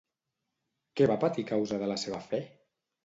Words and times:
Què 1.01 1.07
va 1.13 1.17
patir 1.25 1.45
a 1.49 1.49
causa 1.51 1.81
de 1.85 1.91
la 1.93 1.99
seva 2.05 2.23
fe? 2.33 2.45